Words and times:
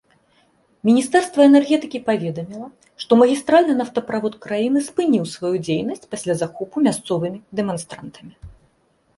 Міністэрства 0.87 1.41
энергетыкі 1.49 1.99
паведаміла, 2.07 2.67
што 3.03 3.11
магістральны 3.23 3.73
нафтаправод 3.81 4.33
краіны 4.47 4.79
спыніў 4.89 5.29
сваю 5.35 5.55
дзейнасць 5.67 6.09
пасля 6.15 6.33
захопу 6.41 6.77
мясцовымі 6.87 7.39
дэманстрантамі. 7.61 8.33